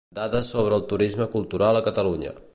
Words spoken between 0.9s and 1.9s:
turisme cultural a